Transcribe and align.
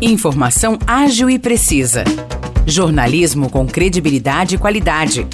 Informação 0.00 0.76
ágil 0.86 1.30
e 1.30 1.38
precisa. 1.38 2.04
Jornalismo 2.66 3.48
com 3.48 3.66
credibilidade 3.66 4.56
e 4.56 4.58
qualidade. 4.58 5.26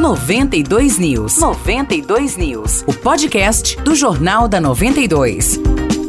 92 0.00 0.98
News. 0.98 1.38
92 1.38 2.36
News. 2.36 2.84
O 2.86 2.92
podcast 2.92 3.80
do 3.82 3.94
Jornal 3.94 4.48
da 4.48 4.60
92. 4.60 5.60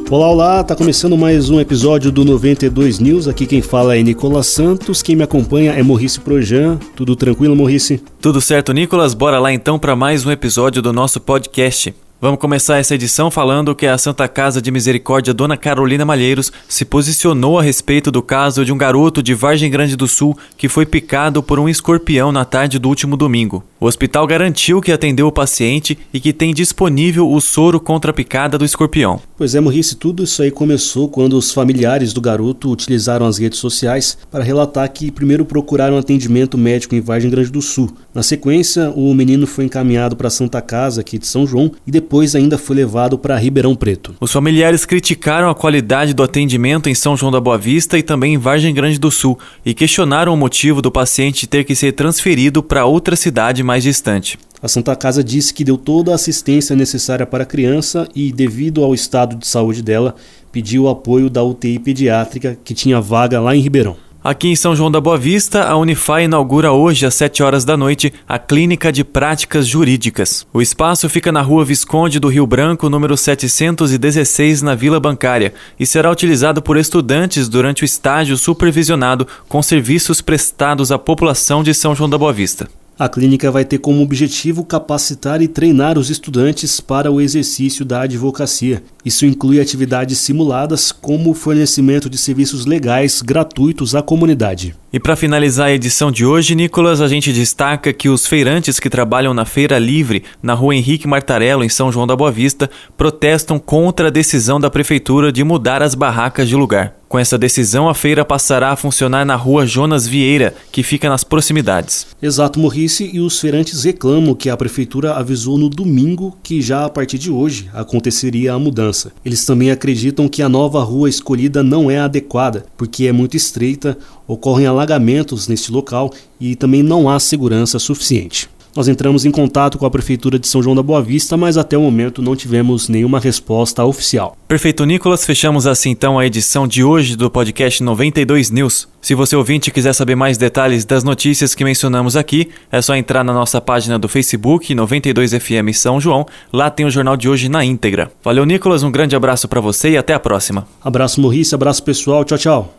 Olá, 0.09 0.27
olá, 0.27 0.63
tá 0.63 0.75
começando 0.75 1.15
mais 1.15 1.51
um 1.51 1.59
episódio 1.59 2.11
do 2.11 2.25
92 2.25 2.97
News. 2.97 3.27
Aqui 3.27 3.45
quem 3.45 3.61
fala 3.61 3.95
é 3.95 4.01
Nicolas 4.01 4.47
Santos, 4.47 5.03
quem 5.03 5.15
me 5.15 5.21
acompanha 5.21 5.73
é 5.73 5.83
Morrice 5.83 6.19
Projan. 6.19 6.79
Tudo 6.95 7.15
tranquilo, 7.15 7.55
Morrice? 7.55 8.01
Tudo 8.19 8.41
certo, 8.41 8.73
Nicolas? 8.73 9.13
Bora 9.13 9.39
lá 9.39 9.53
então 9.53 9.77
para 9.77 9.95
mais 9.95 10.25
um 10.25 10.31
episódio 10.31 10.81
do 10.81 10.91
nosso 10.91 11.19
podcast. 11.19 11.93
Vamos 12.21 12.41
começar 12.41 12.77
essa 12.77 12.95
edição 12.95 13.31
falando 13.31 13.73
que 13.73 13.87
a 13.87 13.97
Santa 13.97 14.27
Casa 14.27 14.61
de 14.61 14.69
Misericórdia 14.71 15.33
Dona 15.33 15.55
Carolina 15.55 16.03
Malheiros 16.03 16.51
se 16.67 16.83
posicionou 16.83 17.57
a 17.57 17.63
respeito 17.63 18.11
do 18.11 18.21
caso 18.21 18.65
de 18.65 18.73
um 18.73 18.77
garoto 18.77 19.23
de 19.23 19.33
Vargem 19.33 19.71
Grande 19.71 19.95
do 19.95 20.05
Sul 20.05 20.37
que 20.57 20.67
foi 20.67 20.85
picado 20.85 21.41
por 21.41 21.61
um 21.61 21.69
escorpião 21.69 22.29
na 22.29 22.43
tarde 22.43 22.77
do 22.77 22.89
último 22.89 23.15
domingo. 23.15 23.63
O 23.79 23.85
hospital 23.85 24.27
garantiu 24.27 24.81
que 24.81 24.91
atendeu 24.91 25.27
o 25.27 25.31
paciente 25.31 25.97
e 26.13 26.19
que 26.19 26.33
tem 26.33 26.53
disponível 26.53 27.31
o 27.31 27.39
soro 27.39 27.79
contra 27.79 28.11
a 28.11 28.13
picada 28.13 28.57
do 28.57 28.65
escorpião. 28.65 29.21
Pois 29.37 29.55
é, 29.55 29.61
Morrice, 29.61 29.95
tudo 29.95 30.25
isso 30.25 30.41
aí 30.41 30.51
começou 30.51 31.07
quando 31.07 31.37
os 31.37 31.53
familiares 31.53 32.11
do 32.11 32.19
garoto 32.19 32.69
utilizaram 32.69 33.25
as 33.25 33.37
redes 33.37 33.59
sociais 33.59 34.17
para 34.29 34.43
relatar 34.43 34.91
que 34.91 35.09
primeiro 35.09 35.45
procuraram 35.45 35.97
atendimento 35.97 36.57
médico 36.57 36.93
em 36.93 36.99
Vargem 36.99 37.31
Grande 37.31 37.49
do 37.49 37.61
Sul. 37.61 37.89
Na 38.13 38.21
sequência, 38.21 38.91
o 38.93 39.13
menino 39.13 39.47
foi 39.47 39.63
encaminhado 39.63 40.17
para 40.17 40.27
a 40.27 40.31
Santa 40.31 40.61
Casa 40.61 40.99
aqui 40.99 41.17
de 41.17 41.25
São 41.25 41.47
João 41.47 41.71
e 41.87 41.91
depois 41.91 42.08
depois 42.09 42.33
ainda 42.33 42.57
foi 42.57 42.75
levado 42.75 43.19
para 43.19 43.37
Ribeirão 43.37 43.75
Preto. 43.75 44.15
Os 44.19 44.31
familiares 44.31 44.83
criticaram 44.83 45.47
a 45.47 45.53
qualidade 45.53 46.11
do 46.11 46.23
atendimento 46.23 46.89
em 46.89 46.95
São 46.95 47.15
João 47.15 47.31
da 47.31 47.39
Boa 47.39 47.55
Vista 47.55 47.99
e 47.99 48.01
também 48.01 48.33
em 48.33 48.37
Vargem 48.39 48.73
Grande 48.73 48.97
do 48.97 49.11
Sul 49.11 49.37
e 49.63 49.75
questionaram 49.75 50.33
o 50.33 50.37
motivo 50.37 50.81
do 50.81 50.89
paciente 50.91 51.45
ter 51.45 51.63
que 51.63 51.75
ser 51.75 51.91
transferido 51.91 52.63
para 52.63 52.83
outra 52.83 53.15
cidade 53.15 53.61
mais 53.61 53.83
distante. 53.83 54.39
A 54.59 54.67
Santa 54.67 54.95
Casa 54.95 55.23
disse 55.23 55.53
que 55.53 55.63
deu 55.63 55.77
toda 55.77 56.11
a 56.11 56.15
assistência 56.15 56.75
necessária 56.75 57.27
para 57.27 57.43
a 57.43 57.45
criança 57.45 58.07
e, 58.15 58.31
devido 58.31 58.83
ao 58.83 58.95
estado 58.95 59.35
de 59.35 59.45
saúde 59.45 59.83
dela, 59.83 60.15
pediu 60.51 60.85
o 60.85 60.89
apoio 60.89 61.29
da 61.29 61.43
UTI 61.43 61.77
pediátrica 61.77 62.57
que 62.63 62.73
tinha 62.73 62.99
vaga 62.99 63.39
lá 63.39 63.55
em 63.55 63.61
Ribeirão. 63.61 64.08
Aqui 64.21 64.49
em 64.49 64.55
São 64.55 64.75
João 64.75 64.91
da 64.91 64.99
Boa 64.99 65.17
Vista, 65.17 65.63
a 65.63 65.77
Unify 65.77 66.23
inaugura 66.23 66.73
hoje 66.73 67.05
às 67.05 67.15
7 67.15 67.41
horas 67.41 67.63
da 67.63 67.77
noite 67.77 68.13
a 68.27 68.37
Clínica 68.37 68.91
de 68.91 69.01
Práticas 69.01 69.65
Jurídicas. 69.65 70.45
O 70.51 70.61
espaço 70.61 71.07
fica 71.07 71.31
na 71.31 71.41
Rua 71.41 71.63
Visconde 71.63 72.19
do 72.19 72.27
Rio 72.27 72.45
Branco, 72.45 72.89
número 72.89 73.15
716, 73.15 74.61
na 74.61 74.75
Vila 74.75 74.99
Bancária, 74.99 75.53
e 75.79 75.85
será 75.85 76.11
utilizado 76.11 76.61
por 76.61 76.75
estudantes 76.75 77.47
durante 77.47 77.83
o 77.83 77.85
estágio 77.85 78.35
supervisionado 78.35 79.25
com 79.47 79.63
serviços 79.63 80.19
prestados 80.19 80.91
à 80.91 80.99
população 80.99 81.63
de 81.63 81.73
São 81.73 81.95
João 81.95 82.09
da 82.09 82.17
Boa 82.17 82.33
Vista. 82.33 82.67
A 82.99 83.07
clínica 83.07 83.49
vai 83.49 83.63
ter 83.63 83.77
como 83.77 84.03
objetivo 84.03 84.65
capacitar 84.65 85.41
e 85.41 85.47
treinar 85.47 85.97
os 85.97 86.09
estudantes 86.09 86.81
para 86.81 87.09
o 87.09 87.21
exercício 87.21 87.85
da 87.85 88.01
advocacia. 88.01 88.83
Isso 89.03 89.25
inclui 89.25 89.61
atividades 89.61 90.17
simuladas, 90.17 90.91
como 90.91 91.31
o 91.31 91.33
fornecimento 91.33 92.09
de 92.09 92.17
serviços 92.17 92.65
legais 92.65 93.21
gratuitos 93.21 93.95
à 93.95 94.01
comunidade. 94.01 94.75
E 94.91 94.99
para 94.99 95.15
finalizar 95.15 95.67
a 95.67 95.73
edição 95.73 96.11
de 96.11 96.25
hoje, 96.25 96.55
Nicolas, 96.55 96.99
a 96.99 97.07
gente 97.07 97.31
destaca 97.31 97.93
que 97.93 98.09
os 98.09 98.25
feirantes 98.25 98.79
que 98.79 98.89
trabalham 98.89 99.35
na 99.35 99.45
Feira 99.45 99.77
Livre, 99.77 100.23
na 100.41 100.55
rua 100.55 100.75
Henrique 100.75 101.07
Martarello, 101.07 101.63
em 101.63 101.69
São 101.69 101.91
João 101.91 102.07
da 102.07 102.15
Boa 102.15 102.31
Vista, 102.31 102.69
protestam 102.97 103.59
contra 103.59 104.07
a 104.07 104.11
decisão 104.11 104.59
da 104.59 104.69
prefeitura 104.69 105.31
de 105.31 105.43
mudar 105.43 105.83
as 105.83 105.93
barracas 105.93 106.49
de 106.49 106.55
lugar. 106.55 106.99
Com 107.09 107.17
essa 107.17 107.39
decisão, 107.39 107.89
a 107.89 107.95
feira 107.95 108.23
passará 108.23 108.69
a 108.71 108.75
funcionar 108.75 109.25
na 109.25 109.35
rua 109.35 109.65
Jonas 109.65 110.07
Vieira, 110.07 110.53
que 110.71 110.83
fica 110.83 111.09
nas 111.09 111.23
proximidades. 111.23 112.05
Exato, 112.21 112.59
Morrice, 112.59 113.09
e 113.11 113.19
os 113.19 113.39
feirantes 113.39 113.83
reclamam 113.83 114.35
que 114.35 114.47
a 114.47 114.55
prefeitura 114.55 115.13
avisou 115.13 115.57
no 115.57 115.69
domingo 115.69 116.37
que 116.43 116.61
já 116.61 116.85
a 116.85 116.89
partir 116.89 117.17
de 117.17 117.31
hoje 117.31 117.67
aconteceria 117.73 118.53
a 118.53 118.59
mudança. 118.59 118.98
Eles 119.23 119.45
também 119.45 119.71
acreditam 119.71 120.27
que 120.27 120.41
a 120.41 120.49
nova 120.49 120.83
rua 120.83 121.09
escolhida 121.09 121.63
não 121.63 121.89
é 121.89 121.99
adequada, 121.99 122.65
porque 122.75 123.07
é 123.07 123.11
muito 123.11 123.37
estreita, 123.37 123.97
ocorrem 124.27 124.67
alagamentos 124.67 125.47
neste 125.47 125.71
local 125.71 126.11
e 126.39 126.55
também 126.55 126.83
não 126.83 127.09
há 127.09 127.19
segurança 127.19 127.79
suficiente. 127.79 128.49
Nós 128.75 128.87
entramos 128.87 129.25
em 129.25 129.31
contato 129.31 129.77
com 129.77 129.85
a 129.85 129.91
Prefeitura 129.91 130.37
de 130.37 130.47
São 130.47 130.61
João 130.61 130.75
da 130.75 130.83
Boa 130.83 131.01
Vista, 131.01 131.35
mas 131.35 131.57
até 131.57 131.77
o 131.77 131.81
momento 131.81 132.21
não 132.21 132.35
tivemos 132.35 132.87
nenhuma 132.87 133.19
resposta 133.19 133.83
oficial. 133.83 134.37
Perfeito, 134.47 134.85
Nicolas. 134.85 135.25
Fechamos 135.25 135.67
assim 135.67 135.89
então 135.91 136.17
a 136.17 136.25
edição 136.25 136.67
de 136.67 136.83
hoje 136.83 137.15
do 137.15 137.29
podcast 137.29 137.83
92 137.83 138.51
News. 138.51 138.87
Se 139.01 139.15
você 139.15 139.35
ouvinte 139.35 139.71
quiser 139.71 139.93
saber 139.93 140.15
mais 140.15 140.37
detalhes 140.37 140.85
das 140.85 141.03
notícias 141.03 141.55
que 141.55 141.63
mencionamos 141.63 142.15
aqui, 142.15 142.49
é 142.71 142.81
só 142.81 142.95
entrar 142.95 143.23
na 143.23 143.33
nossa 143.33 143.61
página 143.61 143.97
do 143.97 144.07
Facebook 144.07 144.73
92FM 144.73 145.73
São 145.73 145.99
João. 145.99 146.25
Lá 146.51 146.69
tem 146.69 146.85
o 146.85 146.91
jornal 146.91 147.15
de 147.15 147.29
hoje 147.29 147.49
na 147.49 147.63
íntegra. 147.63 148.11
Valeu, 148.23 148.45
Nicolas. 148.45 148.83
Um 148.83 148.91
grande 148.91 149.15
abraço 149.15 149.47
para 149.47 149.61
você 149.61 149.91
e 149.91 149.97
até 149.97 150.13
a 150.13 150.19
próxima. 150.19 150.67
Abraço, 150.83 151.21
Morrice. 151.21 151.55
Abraço, 151.55 151.83
pessoal. 151.83 152.23
Tchau, 152.25 152.37
tchau. 152.37 152.78